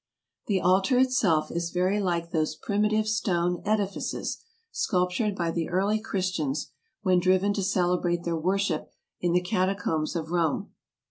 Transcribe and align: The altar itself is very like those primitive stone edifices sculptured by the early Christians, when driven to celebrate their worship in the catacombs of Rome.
The 0.47 0.59
altar 0.61 0.97
itself 0.97 1.51
is 1.51 1.69
very 1.69 1.99
like 1.99 2.31
those 2.31 2.55
primitive 2.55 3.07
stone 3.07 3.61
edifices 3.65 4.43
sculptured 4.71 5.35
by 5.35 5.51
the 5.51 5.69
early 5.69 5.99
Christians, 5.99 6.71
when 7.03 7.19
driven 7.19 7.53
to 7.53 7.61
celebrate 7.61 8.23
their 8.23 8.35
worship 8.35 8.89
in 9.19 9.33
the 9.33 9.41
catacombs 9.43 10.15
of 10.15 10.31
Rome. 10.31 10.71